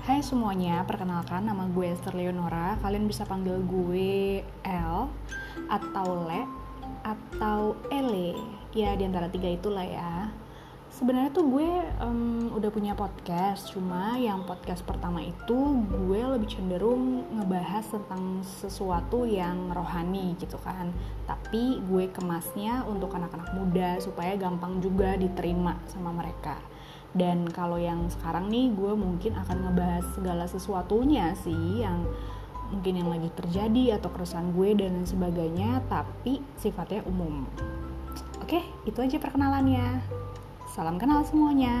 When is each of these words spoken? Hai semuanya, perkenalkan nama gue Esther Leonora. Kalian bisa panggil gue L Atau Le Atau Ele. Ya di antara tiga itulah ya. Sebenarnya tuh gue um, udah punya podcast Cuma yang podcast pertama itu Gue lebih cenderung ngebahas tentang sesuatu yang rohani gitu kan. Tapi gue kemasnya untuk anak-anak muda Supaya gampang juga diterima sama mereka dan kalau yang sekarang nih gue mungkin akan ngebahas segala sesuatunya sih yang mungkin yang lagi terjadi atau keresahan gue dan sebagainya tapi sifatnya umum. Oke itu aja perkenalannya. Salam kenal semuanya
Hai 0.00 0.24
semuanya, 0.24 0.80
perkenalkan 0.88 1.44
nama 1.44 1.68
gue 1.68 1.92
Esther 1.92 2.16
Leonora. 2.16 2.80
Kalian 2.80 3.04
bisa 3.04 3.28
panggil 3.28 3.60
gue 3.60 4.40
L 4.64 5.12
Atau 5.68 6.24
Le 6.24 6.48
Atau 7.04 7.76
Ele. 7.92 8.32
Ya 8.72 8.96
di 8.96 9.04
antara 9.04 9.28
tiga 9.28 9.52
itulah 9.52 9.84
ya. 9.84 10.32
Sebenarnya 10.88 11.36
tuh 11.36 11.52
gue 11.52 11.68
um, 12.00 12.48
udah 12.56 12.72
punya 12.72 12.96
podcast 12.96 13.76
Cuma 13.76 14.16
yang 14.16 14.48
podcast 14.48 14.82
pertama 14.88 15.20
itu 15.20 15.84
Gue 15.84 16.18
lebih 16.18 16.48
cenderung 16.48 17.28
ngebahas 17.36 17.84
tentang 17.92 18.40
sesuatu 18.40 19.28
yang 19.28 19.68
rohani 19.68 20.32
gitu 20.40 20.56
kan. 20.64 20.96
Tapi 21.28 21.76
gue 21.84 22.08
kemasnya 22.08 22.88
untuk 22.88 23.12
anak-anak 23.12 23.52
muda 23.52 24.00
Supaya 24.00 24.32
gampang 24.40 24.80
juga 24.80 25.20
diterima 25.20 25.76
sama 25.92 26.08
mereka 26.08 26.56
dan 27.10 27.50
kalau 27.50 27.74
yang 27.74 28.06
sekarang 28.06 28.46
nih 28.46 28.70
gue 28.70 28.92
mungkin 28.94 29.34
akan 29.34 29.56
ngebahas 29.66 30.06
segala 30.14 30.44
sesuatunya 30.46 31.34
sih 31.42 31.82
yang 31.82 32.06
mungkin 32.70 33.02
yang 33.02 33.10
lagi 33.10 33.30
terjadi 33.34 33.98
atau 33.98 34.14
keresahan 34.14 34.54
gue 34.54 34.78
dan 34.78 35.02
sebagainya 35.02 35.82
tapi 35.90 36.38
sifatnya 36.54 37.02
umum. 37.10 37.42
Oke 38.38 38.62
itu 38.86 38.98
aja 39.02 39.18
perkenalannya. 39.18 39.98
Salam 40.70 41.02
kenal 41.02 41.26
semuanya 41.26 41.74